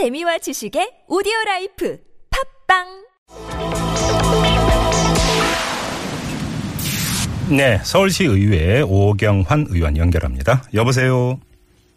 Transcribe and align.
재미와 0.00 0.36
지식의 0.36 1.04
오디오 1.08 1.32
라이프 1.46 1.96
팟빵 2.68 2.84
네, 7.56 7.78
서울시 7.82 8.24
의회 8.24 8.82
오경환 8.82 9.68
의원 9.70 9.96
연결합니다. 9.96 10.64
여보세요. 10.74 11.40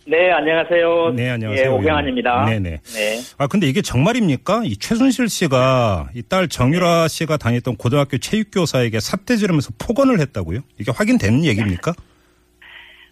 네, 0.07 0.31
안녕하세요. 0.31 1.11
네, 1.13 1.29
안녕하세요. 1.31 1.65
예, 1.65 1.67
오경환입니다. 1.67 2.45
네네. 2.45 2.69
네. 2.81 3.19
아 3.37 3.47
근데 3.47 3.67
이게 3.67 3.81
정말입니까? 3.81 4.61
이 4.63 4.77
최순실 4.77 5.27
씨가 5.27 6.07
이 6.15 6.21
딸 6.29 6.47
정유라 6.47 7.09
씨가 7.09 7.35
다녔던 7.35 7.75
고등학교 7.75 8.17
체육교사에게 8.17 9.01
삿대질하면서 9.01 9.71
폭언을 9.77 10.21
했다고요? 10.21 10.61
이게 10.79 10.93
확인되는 10.95 11.43
얘기입니까? 11.43 11.91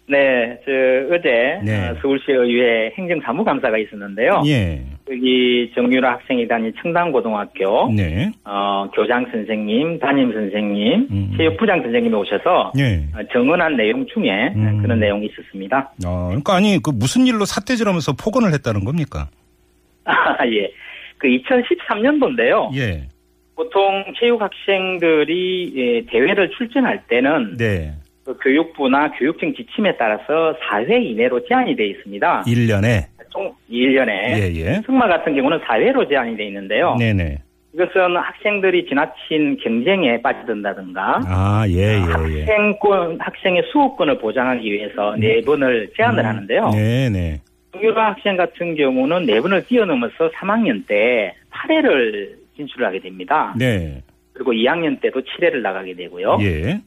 네, 0.08 0.58
저 0.64 1.14
어제 1.14 1.60
네. 1.62 1.88
어, 1.88 1.96
서울시 2.00 2.32
의회 2.32 2.90
행정사무감사가 2.96 3.76
있었는데요. 3.78 4.42
예. 4.46 4.82
여기 5.10 5.70
정유라 5.74 6.12
학생이 6.12 6.48
다닌 6.48 6.72
청담고등학교 6.82 7.92
네. 7.92 8.30
어, 8.44 8.88
교장 8.94 9.26
선생님, 9.30 9.98
담임 9.98 10.32
선생님, 10.32 11.08
음. 11.10 11.34
체육부장 11.36 11.82
선생님이 11.82 12.14
오셔서 12.14 12.72
예. 12.78 13.04
어, 13.14 13.22
정언한 13.32 13.76
내용 13.76 14.06
중에 14.06 14.52
음. 14.56 14.80
그런 14.82 14.98
내용이 14.98 15.26
있었습니다. 15.26 15.92
아, 16.04 16.26
그러니까 16.28 16.54
아니 16.54 16.78
그 16.82 16.90
무슨 16.90 17.26
일로 17.26 17.44
삿대질하면서 17.44 18.14
폭언을 18.14 18.52
했다는 18.54 18.84
겁니까? 18.84 19.28
아, 20.04 20.46
예. 20.46 20.72
그 21.18 21.28
2013년도인데요. 21.28 22.74
예. 22.76 23.08
보통 23.54 24.04
체육 24.18 24.40
학생들이 24.40 25.72
예, 25.76 26.10
대회를 26.10 26.50
출전할 26.56 27.02
때는 27.08 27.56
네. 27.56 27.92
그 28.28 28.36
교육부나 28.42 29.12
교육청 29.12 29.54
지침에 29.54 29.96
따라서 29.96 30.54
4회 30.60 31.02
이내로 31.02 31.46
제한이 31.46 31.74
돼 31.76 31.86
있습니다. 31.86 32.42
1년에 32.46 33.06
총 33.30 33.54
1년에. 33.70 34.10
예, 34.10 34.52
예. 34.54 34.82
승마 34.84 35.08
같은 35.08 35.34
경우는 35.34 35.60
4회로 35.60 36.06
제한이 36.06 36.36
돼 36.36 36.46
있는데요. 36.48 36.94
네, 36.98 37.14
네. 37.14 37.38
이것은 37.72 38.16
학생들이 38.16 38.86
지나친 38.86 39.56
경쟁에 39.62 40.20
빠지든다든가 40.20 41.20
아, 41.26 41.64
예, 41.68 41.72
예, 41.72 41.94
예. 41.94 42.40
학생권, 42.44 43.18
학생의 43.18 43.62
수호권을 43.72 44.18
보장하기 44.18 44.70
위해서 44.70 45.16
네 45.18 45.40
번을 45.40 45.90
제한을 45.96 46.24
하는데요. 46.24 46.70
네, 46.74 47.08
네. 47.08 47.40
동유라 47.72 48.10
학생 48.10 48.36
같은 48.36 48.74
경우는 48.74 49.24
네 49.24 49.40
번을 49.40 49.64
뛰어넘어서 49.64 50.30
3학년 50.32 50.86
때 50.86 51.34
8회를 51.50 52.34
진출하게 52.56 53.00
됩니다. 53.00 53.54
네. 53.56 54.02
그리고 54.34 54.52
2학년 54.52 55.00
때도 55.00 55.22
7회를 55.22 55.62
나가게 55.62 55.94
되고요. 55.94 56.38
예. 56.42 56.80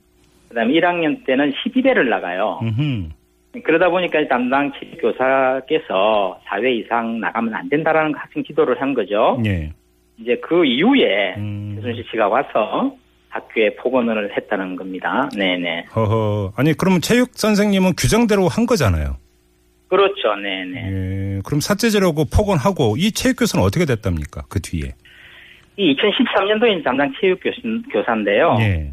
그다음에 0.52 0.74
1학년 0.74 1.26
때는 1.26 1.54
11회를 1.54 2.10
나가요. 2.10 2.60
음흠. 2.62 3.10
그러다 3.64 3.90
보니까 3.90 4.26
담당 4.28 4.72
교사께서 5.00 6.40
4회 6.46 6.80
이상 6.80 7.20
나가면 7.20 7.54
안 7.54 7.70
된다라는 7.70 8.14
학생 8.16 8.44
지도를 8.44 8.82
한 8.82 8.94
거죠. 8.94 9.42
예. 9.46 9.72
이제 10.18 10.38
그 10.42 10.66
이후에 10.66 11.36
음. 11.38 11.74
최순실 11.76 12.06
씨가 12.12 12.28
와서 12.28 12.96
학교에 13.30 13.76
폭언을 13.76 14.36
했다는 14.36 14.76
겁니다. 14.76 15.30
네네. 15.36 15.86
허허. 15.96 16.54
아니, 16.56 16.74
그러면 16.74 17.02
체육 17.02 17.30
선생님은 17.34 17.94
규정대로 17.98 18.48
한 18.48 18.66
거잖아요. 18.66 19.18
그렇죠. 19.88 20.36
네네. 20.36 20.92
예. 20.92 21.40
그럼 21.46 21.60
삿제질하고 21.60 22.26
폭언하고 22.26 22.96
이 22.98 23.12
체육 23.12 23.38
교사는 23.38 23.66
어떻게 23.66 23.86
됐답니까? 23.86 24.44
그 24.50 24.62
뒤에. 24.62 24.94
이 25.78 25.96
2013년도에 25.96 26.84
담당 26.84 27.12
체육 27.20 27.40
교사인데요. 27.92 28.58
예. 28.60 28.92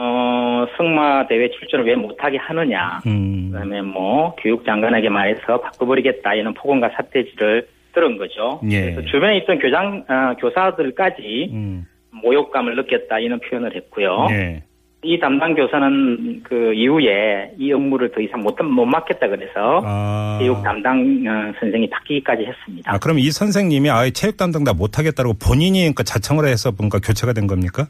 어, 0.00 0.64
승마 0.76 1.26
대회 1.26 1.50
출전을 1.50 1.84
왜 1.84 1.96
못하게 1.96 2.38
하느냐. 2.38 3.00
음. 3.06 3.50
그다음에 3.50 3.82
뭐 3.82 4.36
교육 4.36 4.64
장관에게 4.64 5.08
말해서 5.08 5.60
바꿔버리겠다 5.60 6.34
이런 6.34 6.54
폭언과 6.54 6.90
사태질을 6.90 7.66
들은 7.92 8.16
거죠. 8.16 8.60
예. 8.70 8.92
그래서 8.92 9.02
주변에 9.02 9.38
있던 9.38 9.58
교장 9.58 10.04
어, 10.08 10.36
교사들까지 10.38 11.50
음. 11.52 11.86
모욕감을 12.10 12.76
느꼈다 12.76 13.18
이런 13.18 13.40
표현을 13.40 13.74
했고요. 13.74 14.28
예. 14.30 14.62
이 15.02 15.18
담당 15.18 15.54
교사는 15.54 16.42
그 16.42 16.74
이후에 16.74 17.52
이 17.58 17.72
업무를 17.72 18.10
더 18.10 18.20
이상 18.20 18.40
못, 18.40 18.60
못 18.62 18.84
맡겠다 18.84 19.28
그래서 19.28 19.80
아. 19.84 20.38
교육 20.40 20.62
담당 20.62 21.00
어, 21.26 21.52
선생이 21.58 21.90
바뀌기까지 21.90 22.44
했습니다. 22.44 22.92
아, 22.92 22.98
그럼 22.98 23.18
이 23.18 23.30
선생님이 23.30 23.90
아예 23.90 24.10
체육 24.10 24.36
담당 24.36 24.62
다 24.62 24.72
못하겠다고 24.72 25.34
본인이 25.44 25.80
그러니까 25.80 26.04
자청을 26.04 26.46
해서 26.46 26.72
뭔가 26.76 27.00
교체가 27.00 27.32
된 27.32 27.48
겁니까? 27.48 27.86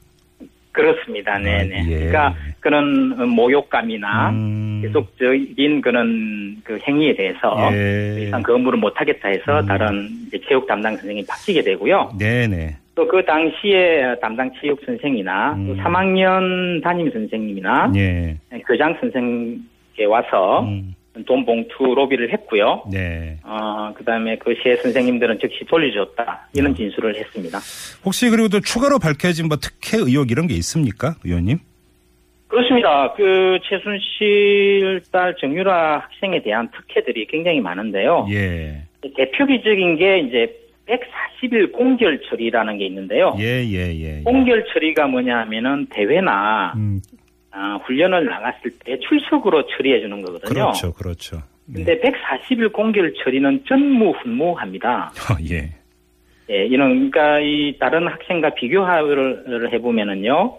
그렇습니다. 0.79 1.39
네네. 1.39 1.75
아, 1.75 1.85
예. 1.89 1.95
그러니까 1.97 2.35
그런 2.61 3.17
어, 3.19 3.27
모욕감이나 3.27 4.31
음. 4.31 4.81
계속적인 4.83 5.81
그런 5.81 6.57
그 6.63 6.79
행위에 6.87 7.15
대해서 7.17 7.55
더 7.55 7.75
예. 7.75 8.23
이상 8.23 8.43
그 8.43 8.55
업무를 8.55 8.79
못하겠다 8.79 9.29
해서 9.29 9.61
음. 9.61 9.67
다른 9.67 10.09
체육 10.47 10.67
담당 10.67 10.97
선생이 10.97 11.27
바뀌게 11.27 11.63
되고요. 11.63 12.13
네네. 12.19 12.77
또 12.95 13.07
그 13.07 13.25
당시에 13.25 14.17
담당 14.21 14.51
체육 14.61 14.81
선생이나 14.85 15.55
또 15.55 15.73
음. 15.73 15.77
3학년 15.79 16.83
담임 16.83 17.11
선생님이나 17.11 17.93
예. 17.95 18.37
교장 18.67 18.97
선생께 19.01 20.05
와서 20.07 20.63
음. 20.63 20.95
돈 21.25 21.45
봉투 21.45 21.95
로비를 21.95 22.33
했고요. 22.33 22.85
네. 22.91 23.37
어, 23.45 23.93
그 23.95 24.05
다음에 24.05 24.37
그 24.39 24.55
시의 24.63 24.77
선생님들은 24.79 25.39
즉시 25.41 25.65
돌려줬다. 25.67 26.49
음. 26.49 26.59
이런 26.59 26.75
진술을 26.75 27.17
했습니다. 27.17 27.59
혹시 28.05 28.29
그리고 28.31 28.49
또 28.49 28.61
추가로 28.61 28.99
밝혀진 28.99 29.49
뭐 29.49 29.57
특혜 29.57 29.99
의혹 29.99 30.31
이런 30.31 30.47
게 30.47 30.55
있습니까? 30.55 31.15
의원님? 31.25 31.59
그렇습니다. 32.49 33.13
그 33.13 33.59
최순실 33.69 35.03
딸 35.13 35.37
정유라 35.39 35.99
학생에 35.99 36.43
대한 36.43 36.69
특혜들이 36.71 37.27
굉장히 37.27 37.61
많은데요. 37.61 38.27
예. 38.31 38.83
대표기적인 39.03 39.97
게 39.97 40.19
이제 40.21 40.69
140일 40.89 41.73
공결 41.73 42.21
처리라는 42.23 42.79
게 42.79 42.87
있는데요. 42.87 43.37
예, 43.39 43.63
예, 43.65 43.95
예. 43.95 44.19
예. 44.19 44.23
공결 44.23 44.65
처리가 44.73 45.07
뭐냐 45.07 45.39
하면은 45.41 45.87
대회나 45.91 46.73
음, 46.77 47.01
아, 47.51 47.79
훈련을 47.85 48.27
나갔을 48.27 48.71
때 48.85 48.99
출석으로 49.01 49.67
처리해 49.67 50.01
주는 50.01 50.21
거거든요. 50.23 50.49
그렇죠, 50.49 50.93
그렇죠. 50.93 51.39
네. 51.67 51.85
근데 51.85 52.01
140일 52.01 52.73
공결 52.73 53.13
처리는 53.23 53.65
전무후무합니다. 53.67 55.13
예. 55.51 55.71
예, 56.51 56.65
이런 56.65 57.11
그러니까 57.11 57.41
이 57.41 57.77
다른 57.79 58.07
학생과 58.07 58.55
비교를 58.55 59.73
해보면은요. 59.73 60.59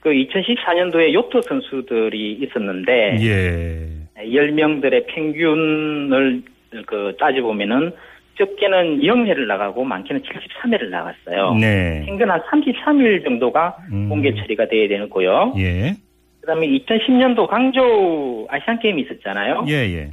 그 0.00 0.08
2014년도에 0.08 1.12
요트 1.12 1.42
선수들이 1.46 2.38
있었는데 2.40 3.18
예. 3.20 3.88
10명들의 4.16 5.06
평균을 5.08 6.42
그 6.86 7.14
따져보면은 7.18 7.92
적게는 8.38 9.00
0회를 9.00 9.46
나가고 9.46 9.84
많게는 9.84 10.22
73회를 10.22 10.88
나갔어요. 10.88 11.54
네. 11.54 12.02
평균 12.06 12.30
한 12.30 12.40
33일 12.40 13.22
정도가 13.24 13.76
음. 13.92 14.08
공개 14.08 14.34
처리가 14.34 14.68
돼야 14.68 14.88
되고요. 14.88 15.54
예. 15.58 15.94
그다음에 16.40 16.66
2010년도 16.66 17.46
광저우 17.48 18.46
아시안 18.48 18.78
게임이 18.78 19.02
있었잖아요. 19.02 19.64
예, 19.68 19.74
예. 19.74 20.10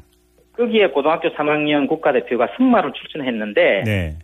거기에 0.56 0.88
고등학교 0.88 1.30
3학년 1.30 1.88
국가대표가 1.88 2.50
승마로 2.58 2.92
출전했는데 2.94 3.84
네. 3.86 4.16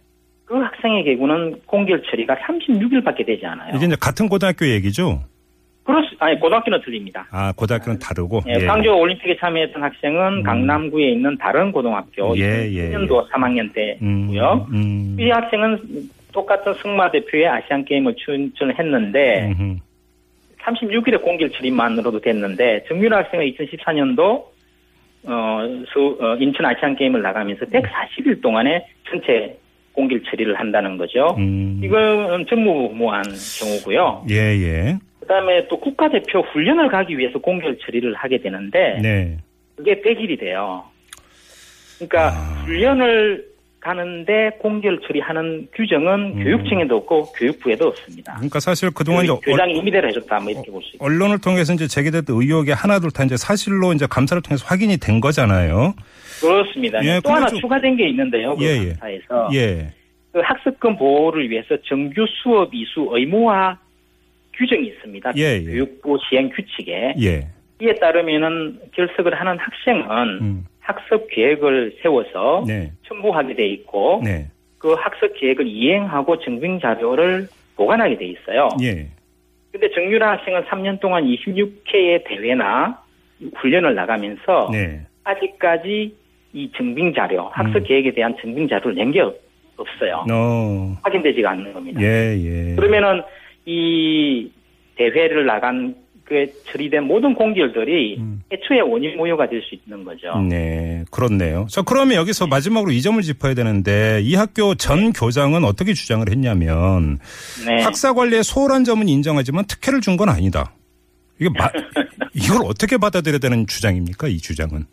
그 0.45 0.55
학생의 0.55 1.05
경우는 1.05 1.61
공결 1.65 2.01
처리가 2.03 2.35
36일밖에 2.35 3.25
되지 3.25 3.45
않아요. 3.45 3.75
이게 3.75 3.85
이제 3.85 3.95
같은 3.99 4.27
고등학교 4.27 4.67
얘기죠? 4.67 5.23
그렇 5.83 6.01
아니 6.19 6.39
고등학교는 6.39 6.81
틀립니다. 6.83 7.27
아, 7.29 7.51
고등학교는 7.55 7.99
다르고. 7.99 8.41
예, 8.47 8.65
광저우 8.65 8.97
올림픽에 8.99 9.37
참여했던 9.37 9.83
학생은 9.83 10.37
음. 10.37 10.43
강남구에 10.43 11.09
있는 11.11 11.37
다른 11.37 11.71
고등학교 11.71 12.37
예, 12.37 12.69
예, 12.71 12.91
2010년도 12.91 13.29
3학년 13.29 13.69
음, 14.01 14.27
때고요. 14.29 14.67
음. 14.71 15.17
이 15.19 15.29
학생은 15.29 15.79
똑같은 16.31 16.73
승마 16.81 17.11
대표의 17.11 17.47
아시안 17.47 17.85
게임을 17.85 18.15
출전했는데. 18.15 19.53
36일의 20.63 21.21
공길 21.21 21.51
처리만으로도 21.51 22.21
됐는데 22.21 22.85
정유라 22.87 23.17
학생은 23.17 23.45
2014년도 23.53 24.45
어, 25.25 25.59
수, 25.87 26.17
어, 26.19 26.35
인천 26.35 26.65
아시안 26.65 26.95
게임을 26.95 27.21
나가면서 27.21 27.65
140일 27.65 28.41
동안에 28.41 28.85
전체 29.09 29.57
공길 29.93 30.21
처리를 30.23 30.59
한다는 30.59 30.97
거죠. 30.97 31.35
음. 31.37 31.79
이건 31.83 32.45
전무후무한 32.47 33.23
경우고요. 33.59 34.25
예, 34.29 34.35
예. 34.35 34.97
그 35.19 35.27
다음에 35.27 35.67
또 35.67 35.79
국가대표 35.79 36.41
훈련을 36.41 36.89
가기 36.89 37.17
위해서 37.17 37.39
공결 37.39 37.77
처리를 37.79 38.13
하게 38.15 38.39
되는데 38.39 38.99
네. 39.01 39.37
그게 39.75 40.01
100일이 40.01 40.39
돼요. 40.39 40.83
그러니까 41.97 42.27
아. 42.27 42.63
훈련을 42.65 43.52
가는데 43.83 44.51
공결 44.59 44.99
처리하는 45.05 45.67
규정은 45.75 46.37
음. 46.37 46.43
교육청에도 46.43 46.97
없고 46.97 47.33
교육부에도 47.33 47.87
없습니다. 47.89 48.33
그러니까 48.35 48.59
사실 48.59 48.89
그동안 48.91 49.25
이제 49.25 49.33
교장이 49.43 49.77
임의대로 49.77 50.07
해줬다 50.07 50.39
뭐 50.39 50.49
이렇게 50.51 50.71
볼 50.71 50.81
수 50.81 50.95
있고. 50.95 51.05
언론을 51.05 51.39
통해서 51.39 51.73
이제 51.73 51.87
제기됐던 51.87 52.35
의혹이 52.41 52.71
하나둘 52.71 53.11
다 53.11 53.23
이제 53.25 53.35
사실로 53.35 53.91
이제 53.93 54.07
감사를 54.09 54.41
통해서 54.41 54.65
확인이 54.65 54.97
된 54.97 55.19
거잖아요. 55.19 55.93
그렇습니다. 56.39 57.03
예, 57.03 57.19
또 57.23 57.31
하나 57.31 57.47
좀- 57.47 57.59
추가된 57.59 57.97
게 57.97 58.07
있는데요. 58.09 58.55
그 58.55 58.63
예, 58.63 58.67
예. 58.69 58.89
감사에서 58.93 59.49
예. 59.53 59.93
그 60.31 60.39
학습권 60.39 60.97
보호를 60.97 61.49
위해서 61.49 61.75
정규 61.87 62.25
수업 62.41 62.73
이수 62.73 63.07
의무화 63.11 63.77
규정이 64.57 64.87
있습니다. 64.87 65.33
예, 65.37 65.41
예. 65.59 65.63
교육부 65.63 66.17
시행 66.29 66.49
규칙에 66.49 67.13
예. 67.21 67.47
이에 67.81 67.93
따르면은 67.99 68.79
결석을 68.95 69.37
하는 69.39 69.57
학생은 69.59 70.27
음. 70.41 70.65
학습 70.83 71.27
계획을 71.31 71.97
세워서 72.01 72.65
네. 72.67 72.91
첨부하게 73.07 73.55
돼 73.55 73.67
있고 73.67 74.21
네. 74.23 74.47
그 74.77 74.93
학습 74.93 75.33
계획을 75.39 75.65
이행하고 75.65 76.39
증빙 76.39 76.79
자료를 76.79 77.47
보관하게 77.75 78.17
돼 78.17 78.25
있어요. 78.25 78.69
예. 78.81 79.07
근데 79.71 79.89
정유라 79.95 80.31
학생은 80.33 80.63
3년 80.65 80.99
동안 80.99 81.23
26회의 81.23 82.23
대회나 82.25 83.01
훈련을 83.55 83.95
나가면서 83.95 84.69
네. 84.71 85.01
아직까지 85.23 86.13
이 86.53 86.71
증빙 86.77 87.13
자료, 87.13 87.47
학습 87.47 87.77
음. 87.77 87.83
계획에 87.83 88.11
대한 88.13 88.35
증빙 88.39 88.67
자료를 88.67 88.93
낸 88.95 89.11
게 89.11 89.21
없어요. 89.75 90.23
어. 90.31 90.95
확인되지가 91.01 91.49
않는 91.49 91.73
겁니다. 91.73 91.99
예, 91.99 92.37
예. 92.37 92.75
그러면은 92.75 93.23
이 93.65 94.51
대회를 94.97 95.47
나간 95.47 95.95
그 96.25 96.45
처리된 96.65 97.03
모든 97.03 97.33
공결들이 97.33 98.17
음. 98.17 98.41
애초에 98.51 98.79
원인 98.79 99.17
모여가 99.17 99.47
될 99.49 99.61
수 99.61 99.75
있는 99.75 100.03
거죠. 100.05 100.39
네, 100.41 101.03
그렇네요. 101.11 101.67
자, 101.69 101.81
그러면 101.81 102.15
여기서 102.15 102.47
마지막으로 102.47 102.91
이 102.91 103.01
점을 103.01 103.21
짚어야 103.21 103.53
되는데 103.53 104.19
이 104.23 104.35
학교 104.35 104.73
전 104.75 105.11
교장은 105.13 105.63
어떻게 105.65 105.93
주장을 105.93 106.25
했냐면 106.29 107.19
네. 107.67 107.81
학사 107.83 108.13
관리에 108.13 108.41
소홀한 108.43 108.83
점은 108.83 109.09
인정하지만 109.09 109.65
특혜를 109.67 109.99
준 110.01 110.17
건 110.17 110.29
아니다. 110.29 110.73
이게 111.39 111.49
마, 111.57 111.67
이걸 112.35 112.59
어떻게 112.65 112.97
받아들여야 112.97 113.39
되는 113.39 113.65
주장입니까? 113.67 114.27
이 114.27 114.37
주장은. 114.37 114.85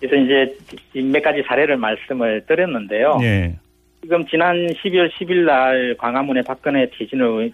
그래서 0.00 0.16
이제 0.16 1.00
몇 1.00 1.22
가지 1.22 1.42
사례를 1.46 1.76
말씀을 1.76 2.44
드렸는데요. 2.46 3.18
예. 3.22 3.56
지금 4.02 4.26
지난 4.26 4.56
12월 4.66 5.08
10일 5.12 5.44
날 5.44 5.94
광화문에 5.98 6.42
박근혜 6.42 6.90
퇴진을 6.98 7.52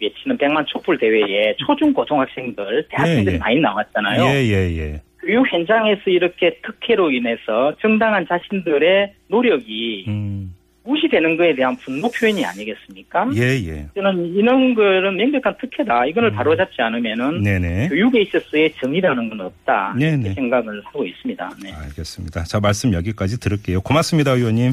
외치는 0.00 0.38
100만 0.38 0.66
촛불 0.66 0.98
대회에 0.98 1.56
초중 1.58 1.92
고등학생들 1.92 2.86
대학생들이 2.90 3.32
예, 3.32 3.34
예. 3.34 3.38
많이 3.38 3.60
나왔잖아요. 3.60 4.22
예, 4.24 4.44
예, 4.44 4.78
예. 4.78 5.02
교육 5.20 5.52
현장에서 5.52 6.02
이렇게 6.06 6.58
특혜로 6.64 7.10
인해서 7.10 7.74
정당한 7.80 8.26
자신들의 8.26 9.12
노력이 9.28 10.04
음. 10.08 10.54
무시되는 10.88 11.36
것에 11.36 11.54
대한 11.54 11.76
분노 11.76 12.10
표현이 12.10 12.44
아니겠습니까? 12.44 13.28
예, 13.36 13.42
예. 13.68 13.86
저는 13.94 14.34
이런 14.34 14.74
거는 14.74 15.16
명백한 15.16 15.56
특혜다. 15.60 16.06
이거를 16.06 16.32
바로잡지 16.32 16.80
않으면은 16.80 17.42
네네. 17.42 17.88
교육에 17.88 18.22
있어서의 18.22 18.72
정의라는 18.80 19.28
건 19.28 19.40
없다. 19.42 19.94
네네. 19.98 20.22
이렇게 20.22 20.34
생각을 20.34 20.82
하고 20.86 21.04
있습니다. 21.04 21.50
네. 21.62 21.72
알겠습니다. 21.72 22.44
자, 22.44 22.58
말씀 22.60 22.94
여기까지 22.94 23.38
들을게요. 23.38 23.82
고맙습니다, 23.82 24.32
의원님. 24.32 24.72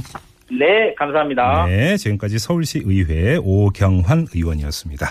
네, 0.51 0.93
감사합니다. 0.95 1.65
네, 1.65 1.97
지금까지 1.97 2.39
서울시 2.39 2.81
의회 2.85 3.37
오경환 3.43 4.27
의원이었습니다. 4.33 5.03